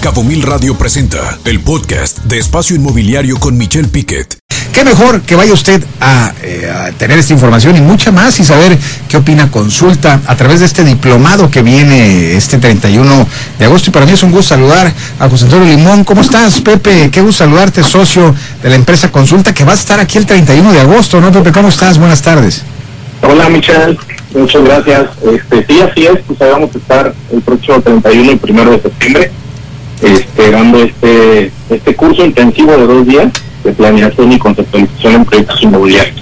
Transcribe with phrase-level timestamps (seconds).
[0.00, 4.38] Cabo Mil Radio presenta el podcast de Espacio Inmobiliario con Michelle Piquet.
[4.72, 8.44] Qué mejor que vaya usted a, eh, a, tener esta información y mucha más y
[8.44, 8.78] saber
[9.10, 13.26] qué opina consulta a través de este diplomado que viene este 31
[13.58, 13.90] de agosto.
[13.90, 16.04] Y para mí es un gusto saludar a José Antonio Limón.
[16.04, 17.10] ¿Cómo estás, Pepe?
[17.10, 20.72] Qué gusto saludarte, socio de la empresa Consulta, que va a estar aquí el 31
[20.72, 21.52] de agosto, ¿no, Pepe?
[21.52, 21.98] ¿Cómo estás?
[21.98, 22.62] Buenas tardes.
[23.20, 23.98] Hola, Michelle.
[24.34, 25.10] Muchas gracias.
[25.30, 26.20] Este, sí, así es.
[26.26, 29.30] Pues ahí vamos a estar el próximo 31 y primero de septiembre
[30.02, 33.32] este, dando este, este curso intensivo de dos días
[33.64, 36.20] de planeación y conceptualización en proyectos inmobiliarios.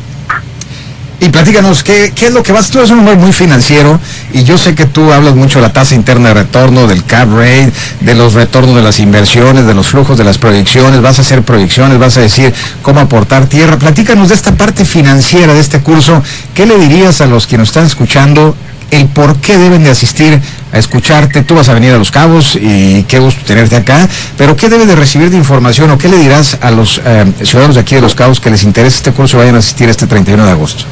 [1.20, 2.70] Y platícanos, ¿qué, ¿qué es lo que vas?
[2.70, 3.98] Tú eres un hombre muy financiero
[4.32, 7.28] y yo sé que tú hablas mucho de la tasa interna de retorno, del cap
[7.32, 11.22] rate, de los retornos de las inversiones, de los flujos de las proyecciones, vas a
[11.22, 13.78] hacer proyecciones, vas a decir cómo aportar tierra.
[13.78, 16.22] Platícanos de esta parte financiera de este curso.
[16.54, 18.54] ¿Qué le dirías a los que nos están escuchando
[18.90, 20.40] el por qué deben de asistir
[20.72, 21.42] a escucharte.
[21.42, 24.08] Tú vas a venir a Los Cabos y qué gusto tenerte acá.
[24.36, 27.76] Pero ¿qué debe de recibir de información o qué le dirás a los eh, ciudadanos
[27.76, 30.06] de aquí de Los Cabos que les interese este curso y vayan a asistir este
[30.06, 30.84] 31 de agosto?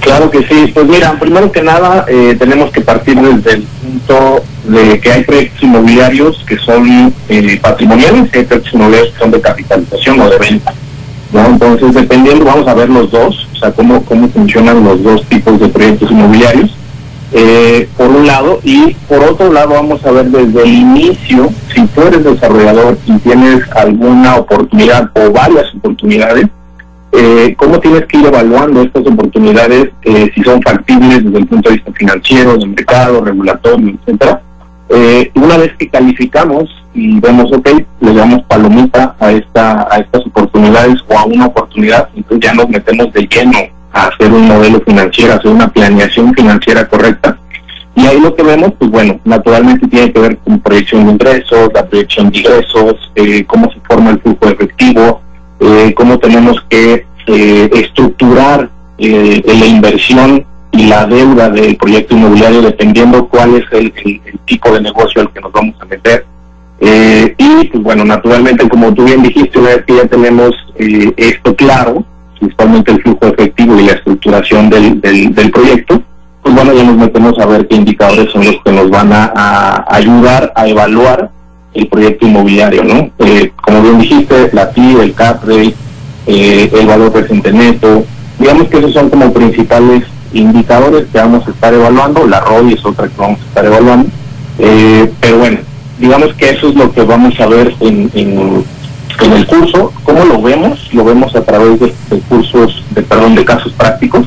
[0.00, 0.70] Claro que sí.
[0.72, 5.24] Pues mira, primero que nada eh, tenemos que partir desde el punto de que hay
[5.24, 10.28] proyectos inmobiliarios que son eh, patrimoniales y hay proyectos inmobiliarios que son de capitalización o
[10.28, 10.74] de venta.
[11.32, 11.46] ¿no?
[11.46, 15.58] Entonces, dependiendo, vamos a ver los dos, o sea, cómo, cómo funcionan los dos tipos
[15.58, 16.70] de proyectos inmobiliarios
[17.38, 21.86] eh, por un lado, y por otro lado vamos a ver desde el inicio, si
[21.88, 26.46] tú eres desarrollador y tienes alguna oportunidad o varias oportunidades,
[27.12, 31.68] eh, cómo tienes que ir evaluando estas oportunidades, eh, si son factibles desde el punto
[31.68, 34.40] de vista financiero, de mercado, regulatorio, etcétera.
[34.88, 37.68] Eh, una vez que calificamos y vemos, ok,
[38.00, 42.70] le damos palomita a, esta, a estas oportunidades o a una oportunidad, entonces ya nos
[42.70, 43.58] metemos de lleno
[43.96, 47.38] hacer un modelo financiero, hacer una planeación financiera correcta.
[47.94, 51.70] Y ahí lo que vemos, pues bueno, naturalmente tiene que ver con proyección de ingresos,
[51.72, 55.22] la proyección de ingresos, eh, cómo se forma el flujo efectivo,
[55.60, 63.28] eh, cómo tenemos que eh, estructurar la inversión y la deuda del proyecto inmobiliario dependiendo
[63.28, 63.92] cuál es el,
[64.46, 66.24] tipo de negocio al que nos vamos a meter.
[66.80, 72.04] y pues bueno, naturalmente, como tú bien dijiste, ya tenemos esto claro,
[72.38, 76.02] principalmente el flujo efectivo y la estructuración del, del, proyecto,
[76.42, 79.84] pues bueno, ya nos metemos a ver qué indicadores son los que nos van a,
[79.88, 81.30] ayudar a evaluar
[81.74, 83.10] el proyecto inmobiliario, ¿no?
[83.18, 85.74] Eh, como bien dijiste, la TI, el CAP rate,
[86.26, 88.04] eh, el valor presente neto,
[88.38, 92.84] digamos que esos son como principales indicadores que vamos a estar evaluando, la ROI es
[92.84, 94.08] otra que vamos a estar evaluando,
[94.58, 95.58] eh, pero bueno,
[95.98, 98.64] digamos que eso es lo que vamos a ver en, en,
[99.24, 100.92] en el curso, ¿cómo lo vemos?
[100.92, 101.92] Lo vemos a través de,
[102.28, 104.26] cursos, de perdón, de casos prácticos,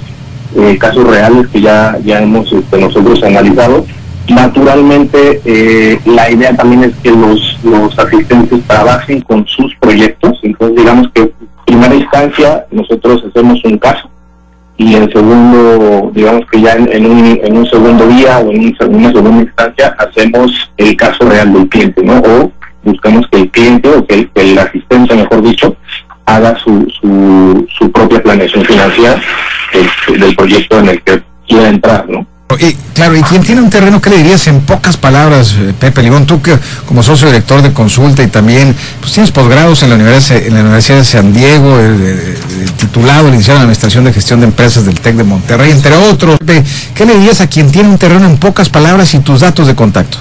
[0.56, 3.86] eh, casos reales que ya, ya hemos este, nosotros analizado.
[4.28, 10.78] Naturalmente, eh, la idea también es que los, los asistentes trabajen con sus proyectos, entonces
[10.78, 11.32] digamos que en
[11.66, 14.10] primera instancia nosotros hacemos un caso
[14.80, 19.12] y en segundo, digamos que ya en, un, en un segundo día o en, una
[19.12, 22.20] segunda instancia hacemos el caso real del cliente, ¿no?
[22.20, 22.52] O
[22.84, 25.76] buscamos que el cliente o que el, asistente, mejor dicho,
[26.26, 29.22] haga su, su, su propia planeación financiera
[30.18, 32.26] del, proyecto en el que quiera entrar, ¿no?
[32.60, 36.02] Y, claro, y quien tiene un terreno, ¿qué le dirías en pocas palabras, eh, Pepe
[36.02, 36.26] Limón?
[36.26, 36.58] Tú que
[36.88, 40.62] como socio director de consulta y también pues tienes posgrados en la Universidad, en la
[40.62, 41.78] Universidad de San Diego,
[42.78, 46.40] titulado, licenciado en Administración de Gestión de Empresas del TEC de Monterrey, entre otros.
[46.96, 49.76] ¿Qué le dirías a quien tiene un terreno en pocas palabras y tus datos de
[49.76, 50.18] contacto?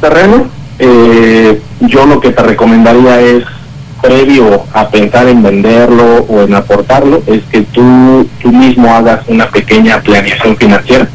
[0.00, 3.44] Terreno, eh, yo lo que te recomendaría es,
[4.00, 9.48] previo a pensar en venderlo o en aportarlo, es que tú, tú mismo hagas una
[9.48, 11.08] pequeña planeación financiera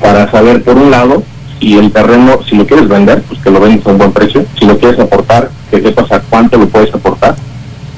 [0.00, 1.22] para saber, por un lado,
[1.60, 4.44] si el terreno, si lo quieres vender, pues que lo vendes a un buen precio,
[4.58, 7.36] si lo quieres aportar, que sepas a cuánto lo puedes aportar,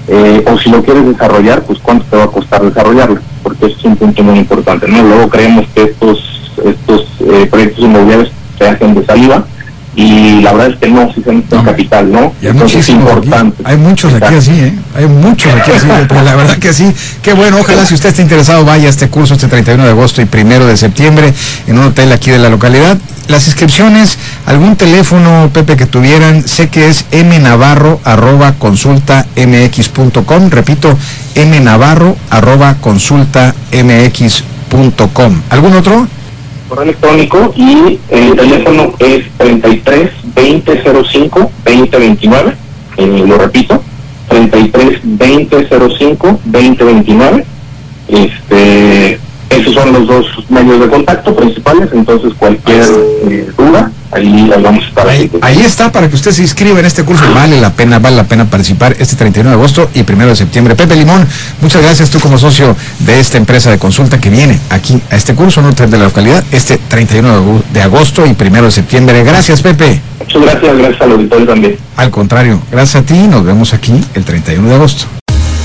[0.09, 3.77] eh, o si lo quieres desarrollar, pues cuánto te va a costar desarrollarlo, porque eso
[3.79, 5.03] es un punto muy importante, ¿no?
[5.03, 9.45] Luego creemos que estos, estos eh, proyectos inmobiliarios se hacen de saliva,
[9.97, 12.33] y la verdad es que no, si se necesita capital, ¿no?
[12.43, 13.63] Entonces es importante.
[13.65, 14.75] Hay muchos aquí así, ¿eh?
[14.97, 16.93] Hay muchos aquí así, pero la verdad que sí.
[17.23, 20.21] Qué bueno, ojalá si usted está interesado vaya a este curso este 31 de agosto
[20.21, 21.33] y primero de septiembre
[21.67, 22.97] en un hotel aquí de la localidad.
[23.29, 30.99] Las inscripciones, algún teléfono, Pepe, que tuvieran, sé que es mnavarro arroba consulta mx.com, repito,
[31.35, 35.41] mnavarro arroba consulta mx.com.
[35.49, 36.07] ¿Algún otro?
[36.69, 42.55] Correo electrónico y el teléfono es 33 2005 2029,
[42.97, 43.83] eh, lo repito,
[44.29, 47.45] 33 2005 2029.
[48.09, 49.19] Este,
[49.51, 52.85] esos son los dos medios de contacto principales, entonces cualquier
[53.29, 53.84] eh, duda,
[54.15, 55.09] ahí vamos a estar
[55.43, 57.25] Ahí, está para que usted se inscriba en este curso.
[57.35, 60.75] Vale la pena, vale la pena participar este 31 de agosto y 1 de septiembre.
[60.75, 61.27] Pepe Limón,
[61.61, 65.35] muchas gracias tú como socio de esta empresa de consulta que viene aquí a este
[65.35, 69.23] curso no de la localidad este 31 de agu- de agosto y 1 de septiembre.
[69.25, 70.01] Gracias Pepe.
[70.21, 71.77] Muchas gracias, gracias al auditorio también.
[71.97, 73.15] Al contrario, gracias a ti.
[73.29, 75.07] Nos vemos aquí el 31 de agosto.